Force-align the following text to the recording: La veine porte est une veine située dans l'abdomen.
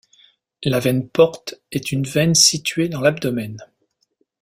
La 0.63 0.79
veine 0.79 1.07
porte 1.07 1.61
est 1.71 1.91
une 1.91 2.05
veine 2.05 2.33
située 2.33 2.89
dans 2.89 3.01
l'abdomen. 3.01 3.61